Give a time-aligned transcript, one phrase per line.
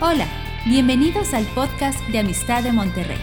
[0.00, 0.26] Hola,
[0.66, 3.16] bienvenidos al podcast de Amistad de Monterrey.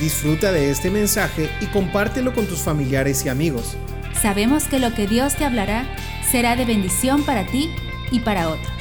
[0.00, 3.76] Disfruta de este mensaje y compártelo con tus familiares y amigos.
[4.18, 5.84] Sabemos que lo que Dios te hablará
[6.30, 7.70] será de bendición para ti
[8.10, 8.75] y para otros.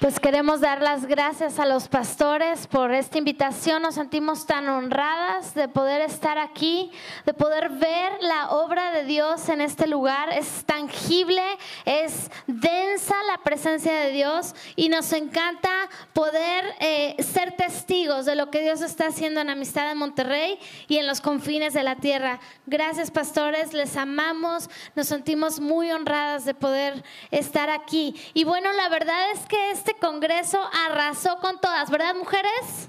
[0.00, 3.82] Pues queremos dar las gracias a los pastores por esta invitación.
[3.82, 6.90] Nos sentimos tan honradas de poder estar aquí,
[7.26, 10.32] de poder ver la obra de Dios en este lugar.
[10.32, 11.42] Es tangible,
[11.84, 15.68] es densa la presencia de Dios y nos encanta
[16.14, 20.58] poder eh, ser testigos de lo que Dios está haciendo en Amistad de Monterrey
[20.88, 22.40] y en los confines de la tierra.
[22.64, 28.14] Gracias pastores, les amamos, nos sentimos muy honradas de poder estar aquí.
[28.32, 32.88] Y bueno, la verdad es que este congreso arrasó con todas, ¿verdad, mujeres?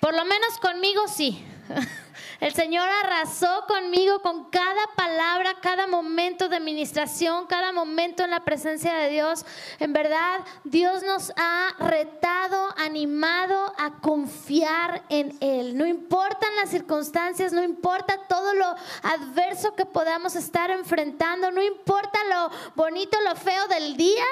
[0.00, 1.44] Por lo menos conmigo sí.
[2.40, 8.44] El Señor arrasó conmigo con cada palabra, cada momento de administración, cada momento en la
[8.44, 9.44] presencia de Dios.
[9.78, 15.76] En verdad, Dios nos ha retado, animado a confiar en Él.
[15.76, 22.18] No importan las circunstancias, no importa todo lo adverso que podamos estar enfrentando, no importa
[22.30, 24.24] lo bonito, lo feo del día,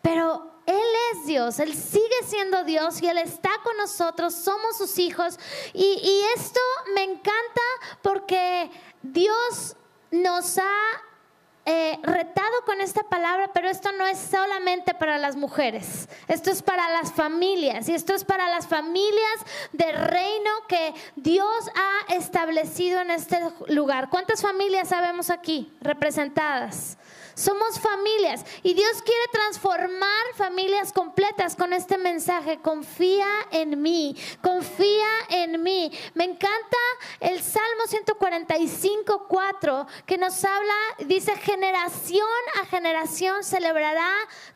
[0.00, 4.98] pero él es Dios, Él sigue siendo Dios y Él está con nosotros, somos sus
[4.98, 5.38] hijos.
[5.72, 6.60] Y, esto
[6.94, 7.62] me encanta
[8.02, 8.70] porque
[9.02, 9.76] Dios
[10.12, 10.76] nos ha
[11.66, 16.62] eh, retado con esta palabra, pero esto no es solamente para las mujeres, esto es
[16.62, 19.40] para las familias y esto es para las familias
[19.72, 24.08] de reino que Dios ha establecido en este lugar.
[24.08, 26.96] ¿Cuántas familias sabemos aquí representadas?
[27.34, 32.60] Somos familias y Dios quiere transformar familias completas con este mensaje.
[32.60, 35.90] Confía en mí, confía en mí.
[36.14, 36.78] Me encanta
[37.20, 40.74] el Salmo 145, 4 que nos habla,
[41.06, 42.26] dice, generación
[42.60, 44.10] a generación celebrará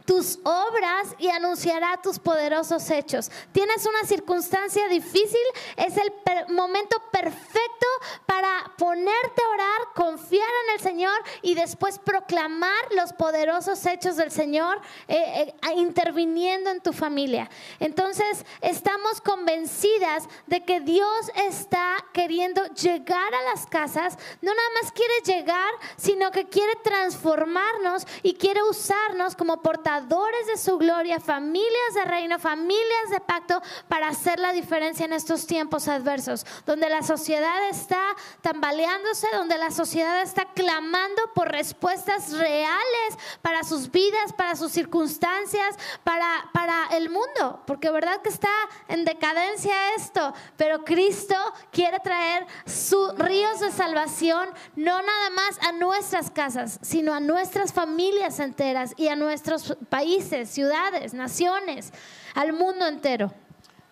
[0.05, 3.31] tus obras y anunciará tus poderosos hechos.
[3.53, 5.41] Tienes una circunstancia difícil,
[5.77, 6.13] es el
[6.55, 7.87] momento perfecto
[8.27, 14.31] para ponerte a orar, confiar en el Señor y después proclamar los poderosos hechos del
[14.31, 17.49] Señor eh, eh, interviniendo en tu familia.
[17.81, 24.93] Entonces, estamos convencidas de que Dios está queriendo llegar a las casas, no nada más
[24.93, 31.95] quiere llegar, sino que quiere transformarnos y quiere usarnos como portadores de su gloria, familias
[31.95, 37.03] de reino, familias de pacto, para hacer la diferencia en estos tiempos adversos, donde la
[37.03, 38.03] sociedad está
[38.41, 45.77] tambaleándose, donde la sociedad está clamando por respuestas reales para sus vidas, para sus circunstancias,
[46.03, 48.53] para, para el mundo, porque verdad que está
[48.89, 51.37] en decadencia esto, pero Cristo
[51.71, 57.73] quiere traer sus ríos de salvación, no nada más a nuestras casas, sino a nuestras
[57.73, 61.93] familias enteras y a nuestros países, ciudades, naciones,
[62.35, 63.33] al mundo entero.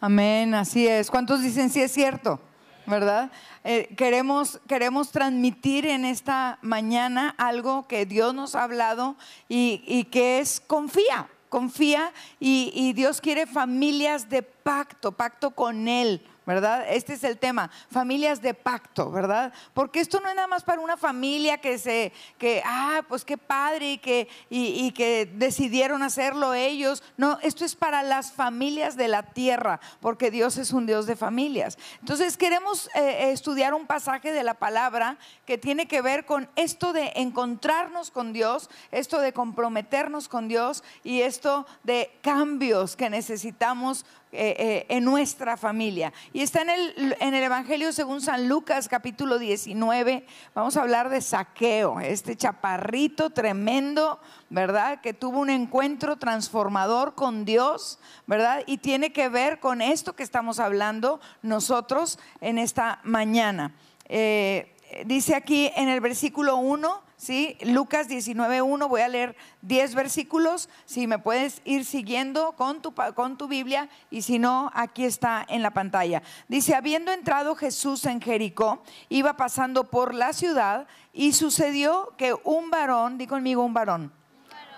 [0.01, 1.11] Amén, así es.
[1.11, 2.41] ¿Cuántos dicen sí es cierto?
[2.87, 3.31] ¿Verdad?
[3.63, 9.15] Eh, queremos, queremos transmitir en esta mañana algo que Dios nos ha hablado
[9.49, 16.27] y, que es confía, confía y, y Dios quiere familias de pacto, pacto con Él.
[16.47, 16.85] ¿Verdad?
[16.89, 19.53] Este es el tema, familias de pacto, ¿verdad?
[19.75, 23.39] Porque esto no es nada más para una familia que se, que, ah, pues qué
[23.39, 27.03] padre y que, y, que decidieron hacerlo ellos.
[27.17, 31.17] No, esto es para las familias de la tierra, porque Dios es un Dios de
[31.17, 31.79] familias.
[32.01, 36.93] Entonces queremos eh, estudiar un pasaje de la palabra que tiene que ver con esto
[36.93, 44.05] de encontrarnos con Dios, esto de comprometernos con Dios y esto de cambios que necesitamos
[44.34, 46.10] eh, eh, en nuestra familia.
[46.32, 50.25] Y está en el, en el Evangelio según San Lucas capítulo 19.
[50.54, 55.03] Vamos a hablar de saqueo, este chaparrito tremendo, ¿verdad?
[55.03, 58.62] Que tuvo un encuentro transformador con Dios, ¿verdad?
[58.66, 63.75] Y tiene que ver con esto que estamos hablando nosotros en esta mañana.
[64.06, 67.57] Eh, dice aquí en el versículo 1 ¿sí?
[67.63, 73.39] Lucas 19.1, voy a leer 10 versículos, si me puedes ir siguiendo con tu, con
[73.39, 76.23] tu Biblia y si no, aquí está en la pantalla.
[76.49, 82.71] Dice, habiendo entrado Jesús en Jericó, iba pasando por la ciudad y sucedió que un
[82.71, 84.13] varón, di conmigo un varón,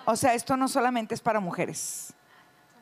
[0.04, 2.14] o sea, esto no solamente es para mujeres.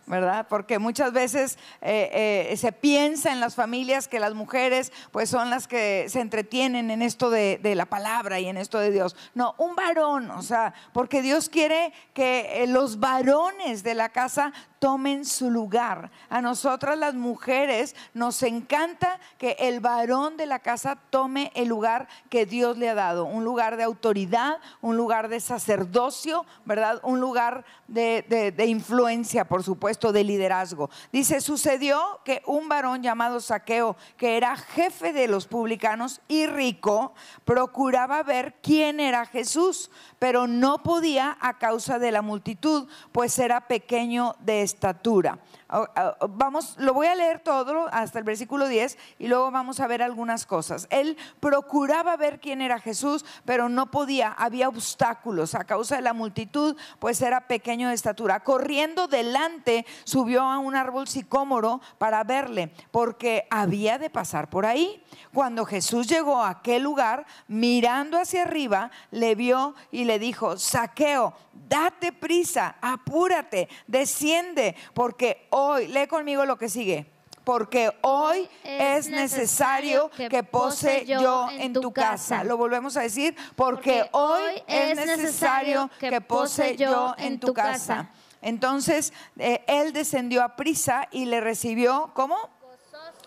[0.07, 0.47] ¿Verdad?
[0.49, 5.51] Porque muchas veces eh, eh, se piensa en las familias que las mujeres pues son
[5.51, 9.17] las que se entretienen en esto de, la palabra y en esto de Dios.
[9.35, 14.53] No, un varón, o sea, porque Dios quiere que eh, los varones de la casa
[14.79, 16.11] tomen su lugar.
[16.29, 22.09] A nosotras las mujeres nos encanta que el varón de la casa tome el lugar
[22.29, 27.01] que Dios le ha dado, un lugar de autoridad, un lugar de sacerdocio, ¿verdad?
[27.05, 30.91] Un lugar de influencia, por supuesto, de liderazgo.
[31.13, 37.15] Dice, sucedió que un varón llamado Saqueo, que era jefe de los publicanos y rico,
[37.45, 43.69] procuraba ver quién era Jesús, pero no podía a causa de la multitud, pues era
[43.69, 45.39] pequeño de estatura.
[45.75, 49.81] Ah, ah, vamos, lo voy a leer todo hasta el versículo 10 y luego vamos
[49.81, 50.87] a ver algunas cosas.
[50.91, 56.13] Él procuraba ver quién era Jesús, pero no podía, había obstáculos a causa de la
[56.13, 58.41] multitud, pues era pequeño de estatura.
[58.41, 65.03] Corriendo delante, subió a un árbol sicómoro para verle, porque había de pasar por ahí.
[65.33, 71.33] Cuando Jesús llegó a aquel lugar, mirando hacia arriba, le vio y le dijo, saqueo,
[71.55, 77.07] date prisa, apúrate, desciende, porque hoy, lee conmigo lo que sigue.
[77.45, 82.45] Porque hoy es necesario que pose yo en tu casa.
[82.45, 83.35] Lo volvemos a decir.
[83.57, 88.11] Porque hoy es necesario que pose yo en tu casa.
[88.41, 92.37] Entonces eh, él descendió a prisa y le recibió, ¿cómo?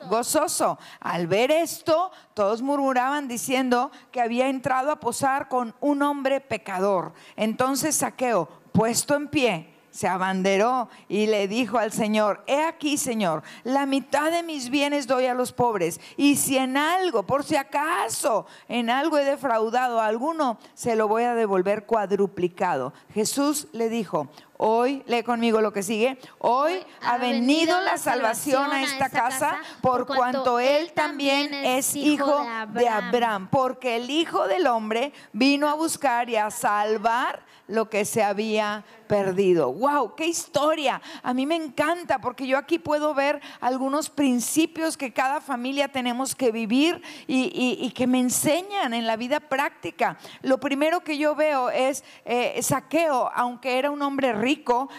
[0.10, 0.78] gozoso.
[1.00, 7.14] Al ver esto, todos murmuraban diciendo que había entrado a posar con un hombre pecador.
[7.36, 13.44] Entonces Saqueo, puesto en pie, se abanderó y le dijo al Señor, he aquí, Señor,
[13.64, 16.02] la mitad de mis bienes doy a los pobres.
[16.18, 21.08] Y si en algo, por si acaso, en algo he defraudado a alguno, se lo
[21.08, 22.92] voy a devolver cuadruplicado.
[23.14, 24.28] Jesús le dijo,
[24.58, 30.08] Hoy, lee conmigo lo que sigue, hoy ha venido la salvación a esta casa por
[30.08, 36.30] cuanto Él también es hijo de Abraham, porque el Hijo del Hombre vino a buscar
[36.30, 39.72] y a salvar lo que se había perdido.
[39.74, 40.16] ¡Wow!
[40.16, 41.02] ¡Qué historia!
[41.24, 46.36] A mí me encanta porque yo aquí puedo ver algunos principios que cada familia tenemos
[46.36, 50.18] que vivir y, que me enseñan en la vida práctica.
[50.42, 54.45] Lo primero que yo veo es eh, Saqueo, aunque era un hombre rico,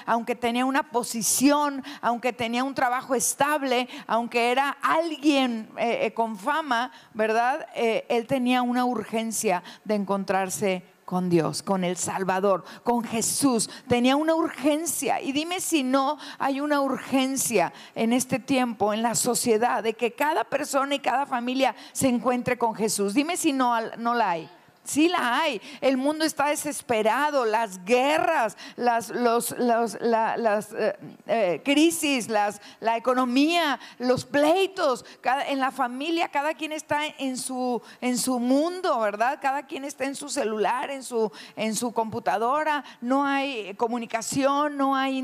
[0.07, 6.37] aunque tenía una posición, aunque tenía un trabajo estable, aunque era alguien eh, eh, con
[6.37, 7.67] fama, ¿verdad?
[7.75, 13.71] él tenía una urgencia de encontrarse con Dios, con el Salvador, con Jesús.
[13.89, 15.23] Tenía una urgencia.
[15.23, 20.13] Y dime si no hay una urgencia en este tiempo, en la sociedad, de que
[20.13, 23.15] cada persona y cada familia se encuentre con Jesús.
[23.15, 24.51] Dime si no, no la hay.
[24.87, 25.61] Sí la hay.
[25.81, 30.97] El mundo está desesperado, las guerras, las, los, las eh,
[31.27, 35.05] eh, crisis, la economía, los pleitos.
[35.49, 39.39] en la familia cada quien está en su, en su mundo, ¿verdad?
[39.41, 42.85] Cada quien está en su celular, en su, en su computadora.
[43.01, 45.19] No hay comunicación, no hay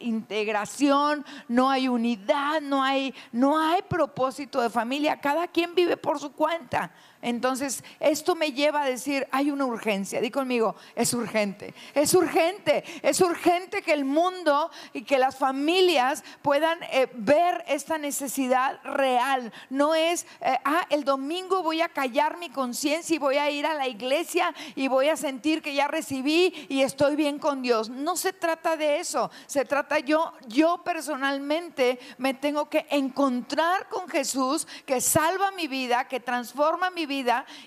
[0.00, 5.20] integración, no hay unidad, no hay, no hay propósito de familia.
[5.20, 6.90] Cada quien vive por su cuenta.
[7.24, 10.20] Entonces, esto me lleva a decir, hay una urgencia.
[10.20, 11.72] Di conmigo, es urgente.
[11.94, 12.84] Es urgente.
[13.00, 19.54] Es urgente que el mundo y que las familias puedan eh, ver esta necesidad real.
[19.70, 23.64] No es, eh, ah, el domingo voy a callar mi conciencia y voy a ir
[23.64, 27.88] a la iglesia y voy a sentir que ya recibí y estoy bien con Dios.
[27.88, 29.30] No se trata de eso.
[29.46, 36.06] Se trata yo, yo personalmente me tengo que encontrar con Jesús que salva mi vida,
[36.06, 37.13] que transforma mi vida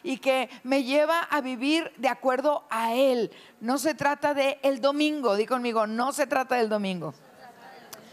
[0.03, 3.31] y que me lleva a vivir de acuerdo a Él.
[3.61, 7.13] No se trata de el domingo, di conmigo, no se trata del domingo.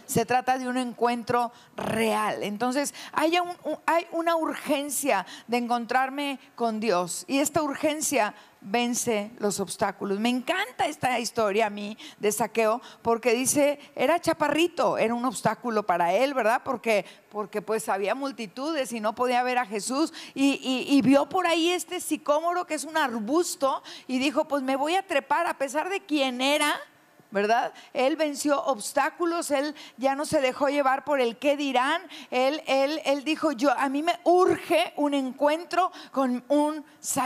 [0.06, 2.42] Se trata de un encuentro real.
[2.42, 3.38] Entonces, hay,
[4.12, 7.24] una urgencia de encontrarme con Dios.
[7.28, 10.18] Y esta urgencia vence los obstáculos.
[10.18, 15.84] Me encanta esta historia a mí de saqueo porque dice, era chaparrito, era un obstáculo
[15.84, 16.62] para él, ¿verdad?
[16.64, 21.46] Porque, porque pues había multitudes y no podía ver a Jesús y, y vio por
[21.46, 25.58] ahí este sicómoro que es un arbusto y dijo, pues me voy a trepar a
[25.58, 26.74] pesar de quién era.
[27.34, 27.74] ¿Verdad?
[27.92, 32.00] Él venció obstáculos, él ya no se dejó llevar por el qué dirán,
[32.30, 36.84] él, él, él dijo, yo, a mí me urge un encuentro con, un,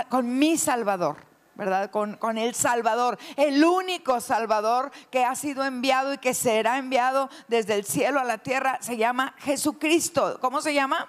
[0.09, 1.29] con mi Salvador.
[1.55, 1.91] ¿verdad?
[1.91, 7.29] Con, con, el Salvador, el único Salvador que ha sido enviado y que será enviado
[7.49, 10.39] desde el cielo a la tierra, se llama Jesucristo.
[10.41, 11.09] ¿Cómo se llama?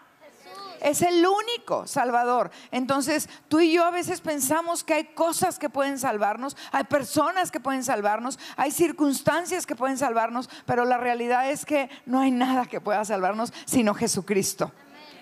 [0.81, 2.51] Es el único Salvador.
[2.71, 7.51] Entonces, tú y yo a veces pensamos que hay cosas que pueden salvarnos, hay personas
[7.51, 12.31] que pueden salvarnos, hay circunstancias que pueden salvarnos, pero la realidad es que no hay
[12.31, 14.71] nada que pueda salvarnos sino Jesucristo.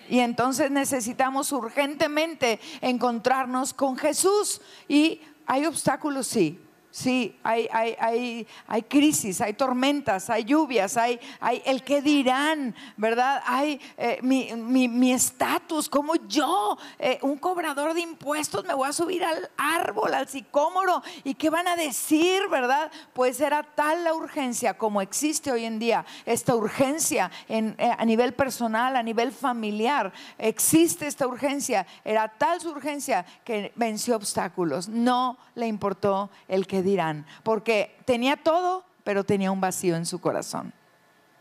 [0.08, 4.60] Y entonces necesitamos urgentemente encontrarnos con Jesús.
[4.88, 6.58] Y hay obstáculos, sí,
[6.98, 11.20] Sí, hay, hay, hay, crisis, hay tormentas, hay lluvias, hay,
[11.64, 13.40] el que dirán, ¿verdad?
[13.46, 19.22] Hay eh, mi estatus, como yo, eh, un cobrador de impuestos, me voy a subir
[19.22, 22.90] al árbol, al sicómoro, y qué van a decir, ¿verdad?
[23.12, 28.04] Pues era tal la urgencia como existe hoy en día, esta urgencia en, eh, a
[28.04, 34.88] nivel personal, a nivel familiar, existe esta urgencia, era tal su urgencia que venció obstáculos,
[34.88, 40.20] no le importó el que dirán, porque tenía todo, pero tenía un vacío en su
[40.20, 40.72] corazón.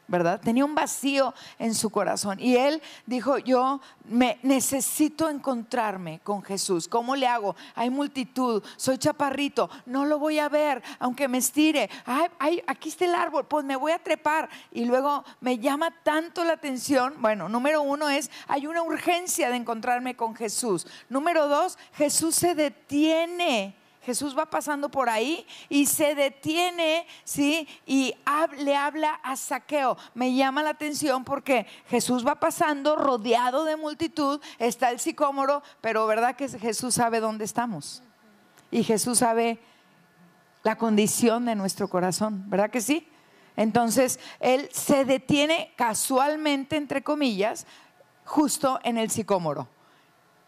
[0.08, 0.40] ¿verdad?
[0.40, 2.40] Tenía un vacío en su corazón.
[2.40, 6.88] Y él dijo, yo me necesito encontrarme con Jesús.
[6.88, 7.56] ¿Cómo le hago?
[7.76, 11.90] Hay multitud, soy chaparrito, no lo voy a ver, aunque me estire.
[12.40, 14.50] Ay, aquí está el árbol, pues me voy a trepar.
[14.72, 17.16] Y luego me llama tanto la atención.
[17.20, 20.88] Bueno, número uno es, hay una urgencia de encontrarme con Jesús.
[21.10, 23.76] Número dos, Jesús se detiene
[24.08, 27.68] Jesús va pasando por ahí y se detiene, ¿sí?
[27.86, 28.16] Y
[28.60, 29.98] le habla a Saqueo.
[30.14, 36.08] Me llama la atención porque Jesús va pasando rodeado de multitud, está el sicómoro, pero
[36.08, 38.02] ¿verdad que Jesús sabe dónde estamos?
[38.72, 39.60] Y Jesús sabe
[40.64, 43.10] la condición de nuestro corazón, ¿verdad que sí?
[43.58, 47.68] Entonces, Él se detiene casualmente, entre comillas,
[48.24, 49.68] justo en el sicómoro.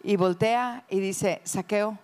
[0.02, 2.00] Y voltea y dice, Saqueo,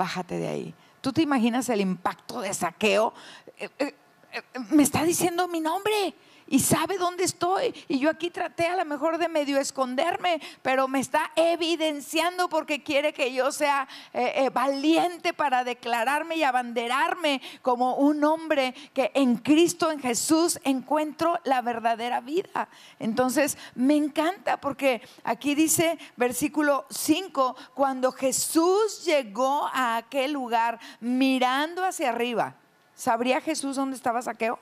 [0.00, 0.74] bájate de ahí.
[1.02, 3.12] ¿Tú te imaginas el impacto de saqueo?
[3.58, 3.94] Eh, eh,
[4.32, 6.14] eh, me está diciendo mi nombre
[6.50, 7.72] y sabe dónde estoy.
[7.88, 12.82] Y yo aquí traté a lo mejor de medio esconderme, pero me está evidenciando porque
[12.82, 19.12] quiere que yo sea eh, eh, valiente para declararme y abanderarme como un hombre que
[19.14, 22.68] en Cristo, en Jesús, encuentro la verdadera vida.
[22.98, 31.84] Entonces, me encanta porque aquí dice versículo 5, cuando Jesús llegó a aquel lugar mirando
[31.84, 32.56] hacia arriba,
[32.96, 34.58] ¿sabría Jesús dónde estaba Saqueo?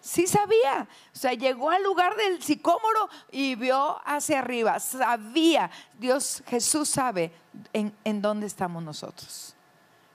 [0.00, 0.26] Sí.
[0.26, 0.86] Sabía.
[1.14, 4.78] O sea, llegó al lugar del sicómoro y vio hacia arriba.
[4.78, 5.70] Sabía.
[5.98, 7.32] Dios, Jesús sabe
[7.72, 9.56] en, en dónde estamos nosotros.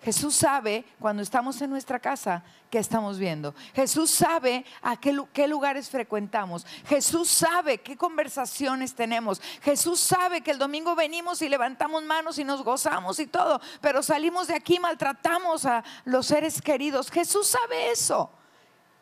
[0.02, 3.56] Jesús sabe cuando estamos en nuestra casa qué estamos viendo.
[3.74, 6.66] Jesús sabe a qué, qué, lugares frecuentamos.
[6.86, 9.42] Jesús sabe qué conversaciones tenemos.
[9.62, 14.04] Jesús sabe que el domingo venimos y levantamos manos y nos gozamos y todo, pero
[14.04, 17.10] salimos de aquí, maltratamos a los seres queridos.
[17.10, 18.30] Jesús sabe eso.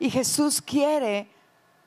[0.02, 1.28] Y Jesús quiere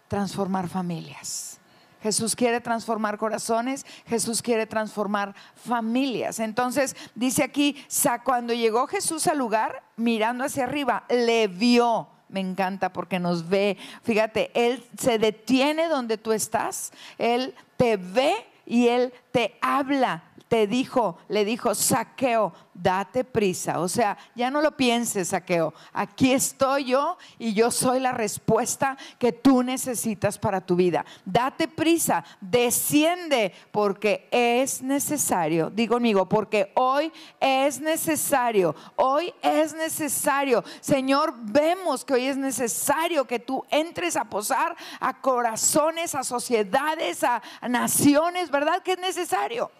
[0.06, 1.58] transformar familias.
[2.00, 6.38] Jesús quiere transformar corazones, Jesús quiere transformar familias.
[6.38, 7.76] Entonces dice aquí,
[8.22, 12.06] cuando llegó Jesús al lugar, mirando hacia arriba, le vio.
[12.28, 13.78] Me encanta porque nos ve.
[14.04, 18.32] Fíjate, Él se detiene donde tú estás, Él te ve
[18.64, 23.80] y Él te habla te dijo, le dijo, saqueo, date prisa.
[23.80, 25.72] O sea, ya no lo pienses, saqueo.
[25.92, 31.04] Aquí estoy yo y yo soy la respuesta que tú necesitas para tu vida.
[31.24, 35.70] Date prisa, desciende porque es necesario.
[35.70, 38.74] Digo conmigo, porque hoy es necesario.
[38.96, 40.62] Hoy es necesario.
[40.80, 47.22] Señor, vemos que hoy es necesario que tú entres a posar a corazones, a sociedades,
[47.24, 48.82] a naciones, ¿verdad?
[48.82, 49.70] Que es necesario.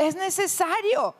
[0.00, 1.14] Es necesario.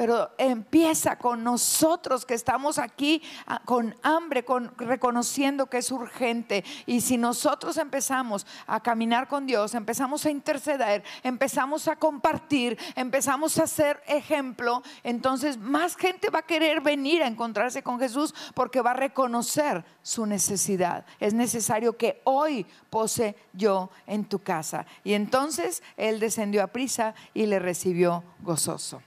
[0.00, 6.64] Pero empieza con nosotros que estamos aquí ah, con hambre, con, reconociendo que es urgente.
[6.86, 13.58] Y si nosotros empezamos a caminar con Dios, empezamos a interceder, empezamos a compartir, empezamos
[13.58, 18.80] a ser ejemplo, entonces más gente va a querer venir a encontrarse con Jesús porque
[18.80, 21.04] va a reconocer su necesidad.
[21.18, 24.86] Es necesario que hoy pose yo en tu casa.
[25.04, 29.02] Y entonces él descendió a prisa y le recibió gozoso.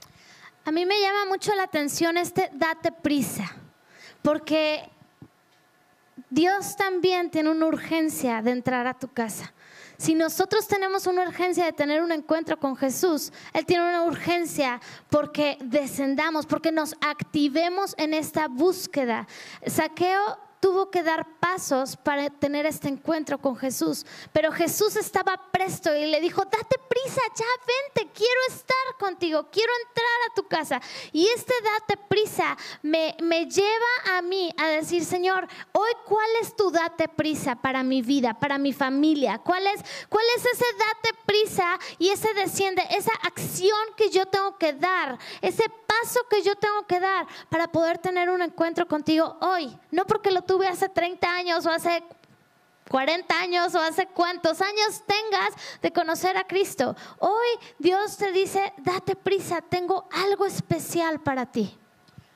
[0.66, 3.54] A mí me llama mucho la atención este date prisa,
[4.22, 4.88] porque
[6.30, 9.52] Dios también tiene una urgencia de entrar a tu casa.
[9.98, 14.80] Si nosotros tenemos una urgencia de tener un encuentro con Jesús, Él tiene una urgencia
[15.10, 19.28] porque descendamos, porque nos activemos en esta búsqueda.
[19.66, 24.06] Saqueo tuvo que dar pasos para tener este encuentro con Jesús.
[24.32, 29.70] Pero Jesús estaba presto y le dijo, date prisa, ya vente, quiero estar contigo, quiero
[29.86, 30.80] entrar a tu casa.
[31.12, 36.70] Y este date prisa me lleva a mí a decir, Señor, hoy cuál es tu
[36.70, 41.78] date prisa para mi vida, para mi familia, cuál es, cuál es ese date prisa
[41.98, 45.64] y ese desciende, esa acción que yo tengo que dar, ese
[46.02, 50.30] paso que yo tengo que dar para poder tener un encuentro contigo hoy, no porque
[50.30, 52.02] lo tuve hace 30 años o hace
[52.88, 56.94] 40 años o hace cuántos años tengas de conocer a Cristo.
[57.18, 57.46] Hoy
[57.78, 61.78] Dios te dice, date prisa, tengo algo especial para ti.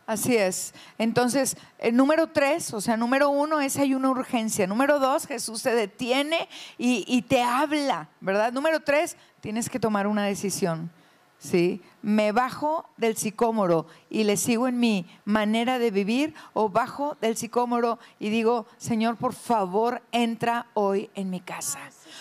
[0.07, 0.73] Así es.
[0.97, 4.67] Entonces, el número tres, o sea, número uno es hay una urgencia.
[4.67, 6.49] Número dos, Jesús se detiene
[6.79, 8.51] y, y te habla, ¿verdad?
[8.53, 10.91] Número tres, tienes que tomar una decisión.
[11.39, 11.83] ¿Sí?
[12.03, 17.37] Me bajo del sicómoro y le sigo en mi manera de vivir o bajo del
[17.37, 21.79] sicómoro y digo, Señor, por favor, entra hoy en mi casa.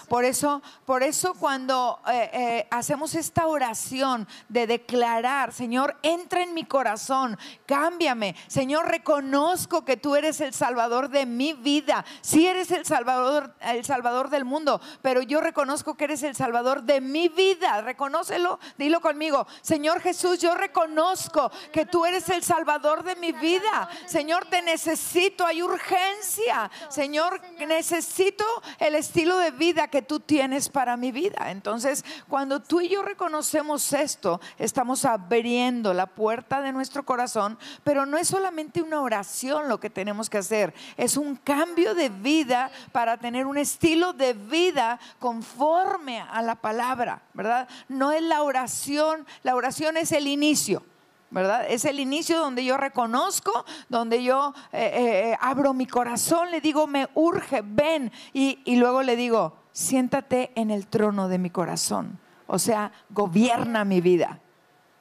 [0.07, 6.53] Por eso, por eso cuando eh, eh, hacemos esta oración de declarar, Señor, entra en
[6.53, 8.35] mi corazón, cámbiame.
[8.47, 12.05] Señor, reconozco que tú eres el Salvador de mi vida.
[12.21, 16.83] Sí eres el Salvador, el Salvador del mundo, pero yo reconozco que eres el Salvador
[16.83, 17.81] de mi vida.
[17.81, 19.45] Reconócelo, dilo conmigo.
[19.61, 23.89] Señor Jesús, yo reconozco que tú eres el Salvador de mi vida.
[24.05, 26.71] Señor, te necesito, hay urgencia.
[26.89, 28.45] Señor, necesito
[28.79, 31.51] el estilo de vida que tú tienes para mi vida.
[31.51, 38.05] Entonces, cuando tú y yo reconocemos esto, estamos abriendo la puerta de nuestro corazón, pero
[38.05, 42.71] no es solamente una oración lo que tenemos que hacer, es un cambio de vida
[42.91, 47.67] para tener un estilo de vida conforme a la palabra, ¿verdad?
[47.87, 50.83] No es la oración, la oración es el inicio.
[51.29, 51.65] ¿verdad?
[51.69, 56.61] Es el inicio donde yo reconozco, donde yo eh, eh, eh, abro mi corazón, le
[56.61, 61.51] digo, me urge, ven, y, y luego le digo, siéntate en el trono de mi
[61.51, 62.17] corazón.
[62.47, 64.39] O sea, gobierna mi vida.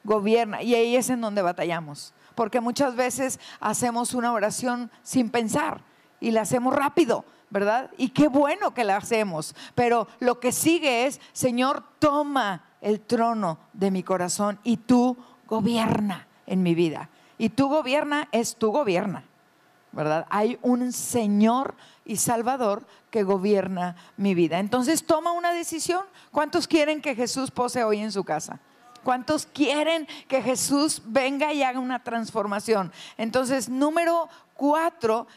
[0.03, 0.61] Gobierna.
[0.61, 2.13] Y ahí es en donde batallamos.
[2.35, 5.81] Porque muchas veces hacemos una oración sin pensar
[6.19, 7.89] y la hacemos rápido, ¿verdad?
[7.97, 9.55] Y qué bueno que la hacemos.
[9.73, 15.17] Pero lo que sigue es, Señor, toma el trono de mi corazón y tú
[15.47, 17.09] gobierna en mi vida.
[17.39, 19.23] Y tú gobierna es tú gobierna,
[19.91, 20.27] ¿verdad?
[20.29, 21.73] Hay un Señor
[22.07, 24.59] y Salvador que gobierna mi vida.
[24.59, 26.05] Entonces toma una decisión.
[26.31, 28.59] ¿Cuántos quieren que Jesús pose hoy en su casa?
[29.03, 32.91] ¿Cuántos quieren que Jesús venga y haga una transformación?
[33.17, 35.27] Entonces, número cuatro,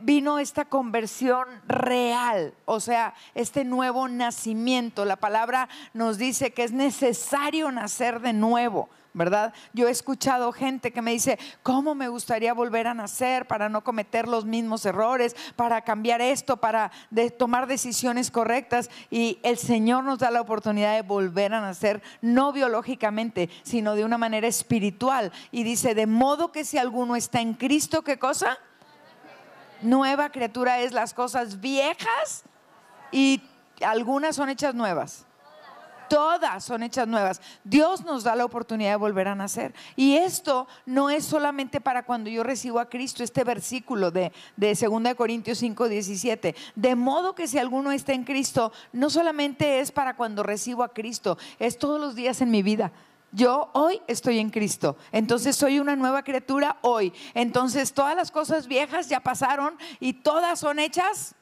[0.00, 5.04] vino esta conversión real, o sea, este nuevo nacimiento.
[5.06, 8.90] La palabra nos dice que es necesario nacer de nuevo.
[9.16, 9.54] ¿Verdad?
[9.72, 13.82] Yo he escuchado gente que me dice, ¿cómo me gustaría volver a nacer para no
[13.82, 16.92] cometer los mismos errores, para cambiar esto, para
[17.38, 18.90] tomar decisiones correctas?
[19.10, 24.04] Y el Señor nos da la oportunidad de volver a nacer, no biológicamente, sino de
[24.04, 25.32] una manera espiritual.
[25.50, 28.58] Y dice, de modo que si alguno está en Cristo, ¿qué cosa?
[29.80, 32.44] Nueva criatura es las cosas viejas
[33.10, 33.42] y
[33.80, 35.25] algunas son hechas nuevas
[36.08, 37.40] todas son hechas nuevas.
[37.64, 39.74] Dios nos da la oportunidad de volver a nacer.
[39.94, 44.74] Y esto no es solamente para cuando yo recibo a Cristo, este versículo de, de
[44.74, 46.54] 2 Corintios 5, 17.
[46.74, 50.92] De modo que si alguno está en Cristo, no solamente es para cuando recibo a
[50.92, 52.92] Cristo, es todos los días en mi vida.
[53.32, 57.12] Yo hoy estoy en Cristo, entonces soy una nueva criatura hoy.
[57.34, 61.34] Entonces todas las cosas viejas ya pasaron y todas son hechas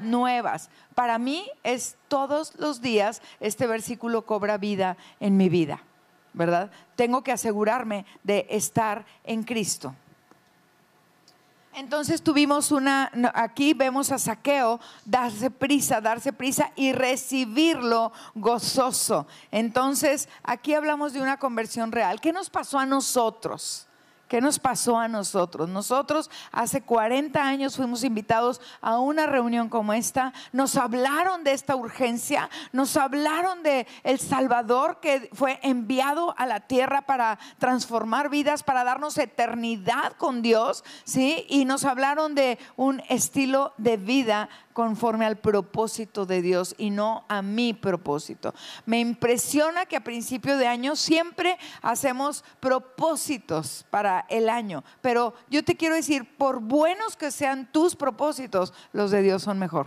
[0.00, 0.70] nuevas.
[0.94, 5.82] Para mí es todos los días este versículo cobra vida en mi vida,
[6.32, 6.70] ¿verdad?
[6.96, 9.94] Tengo que asegurarme de estar en Cristo.
[11.74, 19.26] Entonces tuvimos una, aquí vemos a Saqueo darse prisa, darse prisa y recibirlo gozoso.
[19.50, 22.20] Entonces aquí hablamos de una conversión real.
[22.20, 23.88] ¿Qué nos pasó a nosotros?
[24.34, 25.68] ¿Qué nos pasó a nosotros?
[25.68, 31.76] Nosotros hace 40 años fuimos invitados a una reunión como esta, nos hablaron de esta
[31.76, 38.64] urgencia, nos hablaron de el Salvador que fue enviado a la tierra para transformar vidas,
[38.64, 41.46] para darnos eternidad con Dios, ¿sí?
[41.48, 47.24] Y nos hablaron de un estilo de vida conforme al propósito de Dios y no
[47.28, 48.52] a mi propósito.
[48.84, 55.64] Me impresiona que a principio de año siempre hacemos propósitos para el año, pero yo
[55.64, 59.86] te quiero decir, por buenos que sean tus propósitos, los de Dios son mejor.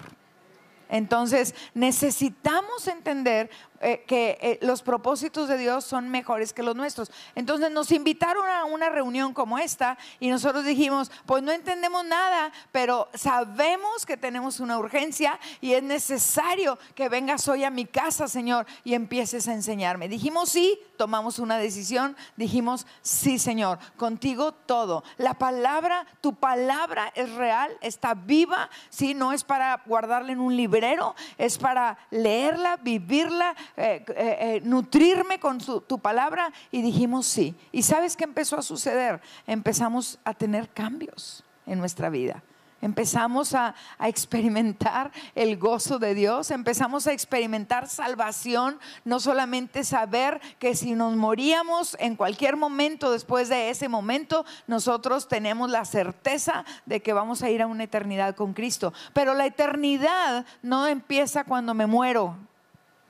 [0.89, 7.11] Entonces necesitamos entender eh, que eh, los propósitos de Dios son mejores que los nuestros.
[7.35, 12.51] Entonces nos invitaron a una reunión como esta y nosotros dijimos, pues no entendemos nada,
[12.71, 18.27] pero sabemos que tenemos una urgencia y es necesario que vengas hoy a mi casa,
[18.27, 20.07] Señor, y empieces a enseñarme.
[20.07, 25.03] Dijimos sí, tomamos una decisión, dijimos sí, Señor, contigo todo.
[25.17, 30.55] La palabra, tu palabra es real, está viva, sí, no es para guardarla en un
[30.55, 37.55] librero, es para leerla, vivirla, eh, eh, eh, nutrirme con tu palabra y dijimos sí.
[37.71, 39.21] ¿Y sabes qué empezó a suceder?
[39.45, 42.43] Empezamos a tener cambios en nuestra vida.
[42.81, 50.75] Empezamos a, experimentar el gozo de Dios, empezamos a experimentar salvación, no solamente saber que
[50.75, 57.01] si nos moríamos en cualquier momento después de ese momento, nosotros tenemos la certeza de
[57.01, 58.93] que vamos a ir a una eternidad con Cristo.
[59.13, 62.37] Pero la eternidad no empieza cuando me muero,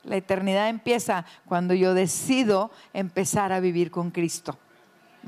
[0.04, 4.58] la eternidad empieza cuando yo decido empezar a vivir con Cristo.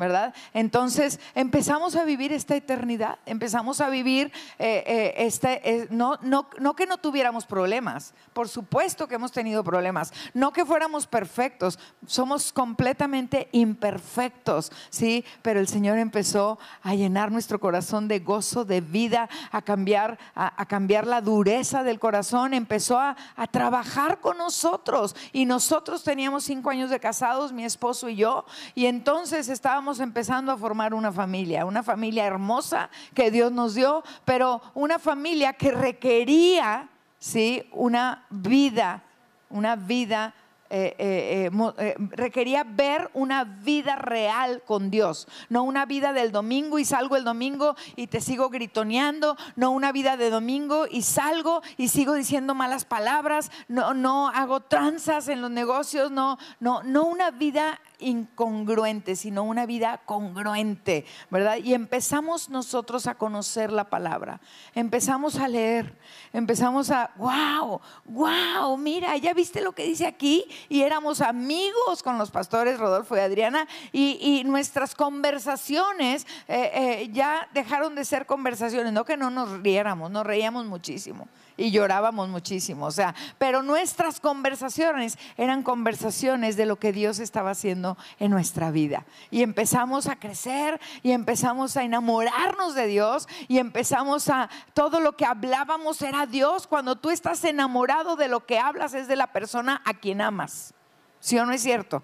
[0.00, 0.34] ¿Verdad?
[0.54, 6.48] Entonces empezamos a vivir esta eternidad, empezamos a vivir eh, eh, este, eh, no, no,
[6.58, 11.78] no que no tuviéramos problemas, por supuesto que hemos tenido problemas, no que fuéramos perfectos,
[12.06, 15.22] somos completamente imperfectos, ¿sí?
[15.42, 20.64] Pero el Señor empezó a llenar nuestro corazón de gozo, de vida, a cambiar, a,
[20.64, 26.70] cambiar la dureza del corazón, empezó a, a trabajar con nosotros y nosotros teníamos cinco
[26.70, 31.64] años de casados, mi esposo y yo, y entonces estábamos empezando a formar una familia,
[31.64, 37.68] una familia hermosa que Dios nos dio, pero una familia que requería, ¿sí?
[37.72, 39.03] Una vida,
[39.48, 40.35] una vida
[40.72, 46.78] eh, eh, eh, requería ver una vida real con Dios, no una vida del domingo
[46.78, 51.61] y salgo el domingo y te sigo gritoneando, no una vida de domingo y salgo
[51.76, 57.04] y sigo diciendo malas palabras, no, no hago tranzas en los negocios, no, no, no
[57.04, 61.59] una vida incongruente, sino una vida congruente, ¿verdad?
[61.59, 64.40] Y empezamos nosotros a conocer la palabra,
[64.74, 65.98] empezamos a leer,
[66.33, 72.18] empezamos a, wow, wow, mira, ya viste lo que dice aquí, y éramos amigos con
[72.18, 78.92] los pastores Rodolfo y Adriana, y, nuestras conversaciones eh, eh, ya dejaron de ser conversaciones,
[78.92, 81.29] no que no nos riéramos, nos reíamos muchísimo
[81.61, 87.51] y llorábamos muchísimo, o sea, pero nuestras conversaciones eran conversaciones de lo que Dios estaba
[87.51, 89.05] haciendo en nuestra vida.
[89.31, 95.16] Y empezamos a crecer y empezamos a enamorarnos de Dios y empezamos a, todo lo
[95.16, 96.66] que hablábamos era Dios.
[96.66, 100.73] Cuando tú estás enamorado de lo que hablas es de la persona a quien amas.
[101.20, 102.03] ¿Sí o no es cierto?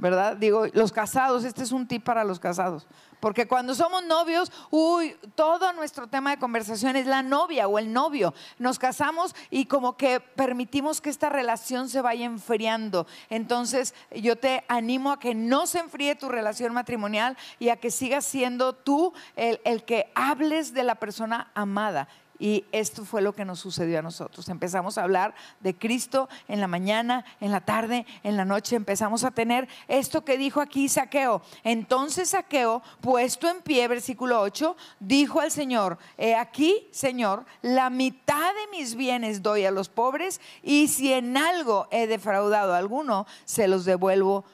[0.00, 0.38] ¿Verdad?
[0.38, 2.86] Digo, los casados, este es un tip para los casados.
[3.20, 7.92] Porque cuando somos novios, uy, todo nuestro tema de conversación es la novia o el
[7.92, 8.32] novio.
[8.58, 13.06] Nos casamos y como que permitimos que esta relación se vaya enfriando.
[13.28, 17.90] Entonces, yo te animo a que no se enfríe tu relación matrimonial y a que
[17.90, 22.08] sigas siendo tú el, el que hables de la persona amada.
[22.40, 24.48] Y esto fue lo que nos sucedió a nosotros.
[24.48, 28.76] Empezamos a hablar de Cristo en la mañana, en la tarde, en la noche.
[28.76, 31.42] Empezamos a tener esto que dijo aquí Saqueo.
[31.64, 38.54] Entonces Saqueo, puesto en pie, versículo 8, dijo al Señor, he aquí, Señor, la mitad
[38.54, 43.26] de mis bienes doy a los pobres y si en algo he defraudado a alguno,
[43.44, 44.46] se los devuelvo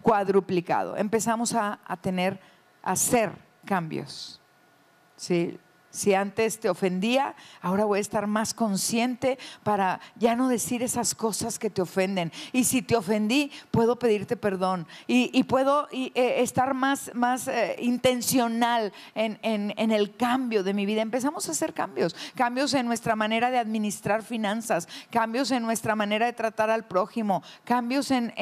[0.00, 0.96] cuadruplicado.
[0.96, 2.40] Empezamos a, a tener,
[2.82, 3.32] a hacer
[3.66, 4.40] cambios.
[5.16, 5.58] Sí,
[5.96, 11.14] si antes te ofendía, ahora voy a estar más consciente para ya no decir esas
[11.14, 12.32] cosas que te ofenden.
[12.52, 14.86] Y si te ofendí, puedo pedirte perdón.
[15.06, 21.00] Y, puedo eh, estar más, más eh, intencional en, el cambio de mi vida.
[21.00, 22.14] Empezamos a hacer cambios.
[22.34, 24.88] Cambios en nuestra manera de administrar finanzas.
[25.10, 27.42] Cambios en nuestra manera de tratar al prójimo.
[27.64, 28.32] Cambios en,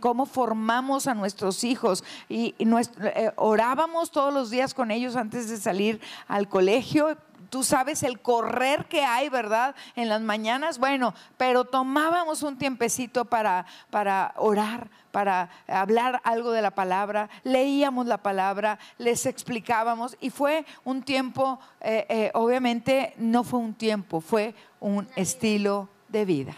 [0.00, 2.02] cómo formamos a nuestros hijos.
[2.30, 7.18] Y, eh, orábamos todos los días con ellos antes de salir al colegio colegio,
[7.50, 9.74] tú sabes el correr que hay, ¿verdad?
[9.96, 16.62] En las mañanas, bueno, pero tomábamos un tiempecito para, para orar, para hablar algo de
[16.62, 23.42] la palabra, leíamos la palabra, les explicábamos y fue un tiempo, eh, eh, obviamente no
[23.42, 26.54] fue un tiempo, fue un estilo de vida.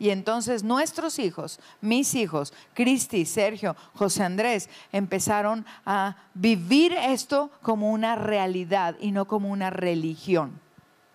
[0.00, 7.92] Y entonces nuestros hijos, mis hijos, Cristi, Sergio, José Andrés, empezaron a vivir esto como
[7.92, 10.58] una realidad y no como una religión.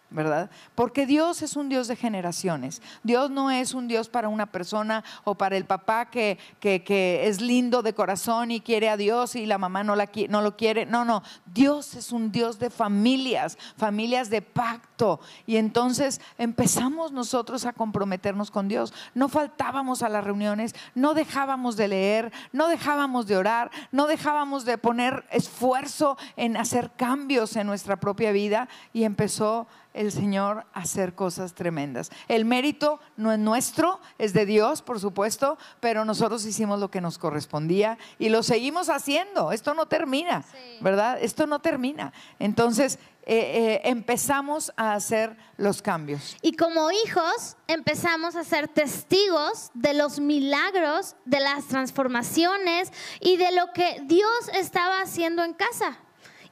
[0.10, 0.50] ¿Verdad?
[0.76, 2.82] Porque Dios es un Dios de generaciones.
[3.04, 7.42] Dios no es un Dios para una persona o para el papá que, que, es
[7.42, 10.86] lindo de corazón y quiere a Dios y la mamá no, la, no lo quiere.
[10.86, 11.24] No, no.
[11.46, 15.20] Dios es un Dios de familias, familias de pacto.
[15.48, 18.94] Y entonces empezamos nosotros a comprometernos con Dios.
[19.16, 24.66] No faltábamos a las reuniones, no dejábamos de leer, no dejábamos de orar, no dejábamos
[24.66, 31.16] de poner esfuerzo en hacer cambios en nuestra propia vida y empezó el Señor hacer
[31.16, 32.12] cosas tremendas.
[32.28, 37.02] El mérito no es nuestro, es de Dios, por supuesto, pero nosotros hicimos lo que
[37.02, 39.52] nos correspondía y lo seguimos haciendo.
[39.52, 40.44] Esto no termina,
[40.82, 41.18] ¿verdad?
[41.22, 42.14] Esto no termina.
[42.40, 46.38] Entonces, eh, eh, empezamos a hacer los cambios.
[46.44, 53.52] Y como hijos empezamos a ser testigos de los milagros, de las transformaciones y de
[53.52, 55.98] lo que Dios estaba haciendo en casa.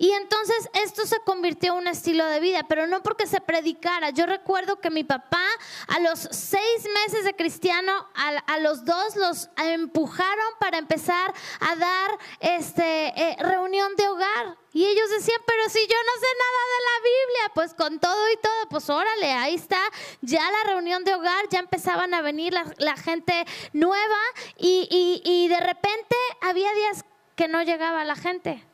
[0.03, 4.09] Y entonces esto se convirtió en un estilo de vida, pero no porque se predicara.
[4.09, 5.45] Yo recuerdo que mi papá
[5.87, 12.19] a los seis meses de cristiano, a, los dos los empujaron para empezar a dar
[12.41, 14.57] este, eh, reunión de hogar.
[14.73, 18.31] Y ellos decían, pero si yo no sé nada de la Biblia, pues con todo
[18.33, 19.79] y todo, pues órale, ahí está,
[20.19, 24.19] ya la reunión de hogar, ya empezaban a venir la, gente nueva
[24.57, 27.05] y, y de repente había días
[27.37, 28.65] que no llegaba la gente.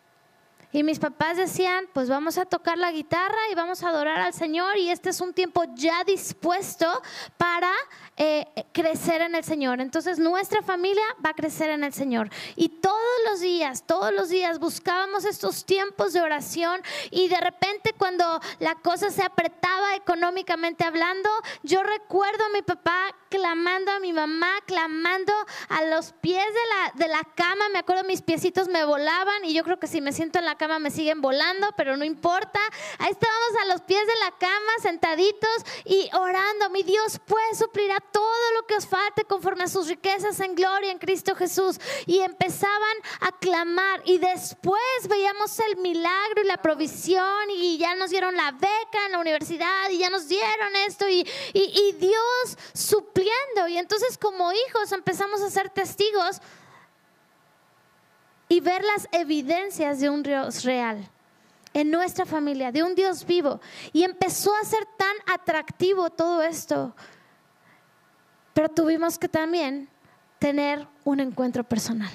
[0.72, 4.34] Y mis papás decían, pues vamos a tocar la guitarra y vamos a adorar al
[4.34, 6.86] Señor y este es un tiempo ya dispuesto
[7.38, 7.72] para
[8.18, 8.46] eh,
[8.80, 9.82] crecer en el Señor.
[9.82, 12.30] Entonces nuestra familia va a crecer en el Señor.
[12.56, 12.98] Y todos
[13.30, 18.76] los días, todos los días buscábamos estos tiempos de oración y de repente cuando la
[18.76, 21.30] cosa se apretaba económicamente hablando,
[21.62, 25.34] yo recuerdo a mi papá clamando a mi mamá, clamando
[25.68, 27.70] a los pies de la, de la cama.
[27.72, 30.56] Me acuerdo mis piecitos me volaban y yo creo que si me siento en la
[30.56, 32.60] cama me siguen volando, pero no importa.
[32.98, 36.70] Ahí estábamos a los pies de la cama sentaditos y orando.
[36.70, 40.54] Mi Dios puede suplir a todo lo que os falte conforme a sus riquezas en
[40.54, 41.80] gloria en Cristo Jesús.
[42.06, 48.12] Y empezaban a clamar y después veíamos el milagro y la provisión y ya nos
[48.12, 53.68] dieron la beca en la universidad y ya nos dieron esto y, y, Dios supliendo.
[53.68, 56.40] Y entonces como hijos empezamos a ser testigos
[58.50, 61.10] y ver las evidencias de un Dios real
[61.74, 63.62] en nuestra familia, de un Dios vivo.
[63.94, 66.94] Y empezó a ser tan atractivo todo esto
[68.60, 69.88] pero tuvimos que también
[70.38, 72.12] tener un encuentro personal